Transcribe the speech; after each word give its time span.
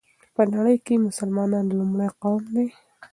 په 0.35 0.41
نړۍ 0.53 0.77
كې 0.85 1.03
مسلمانان 1.07 1.65
لومړى 1.77 2.09
قوم 2.21 2.43
دى 2.55 2.67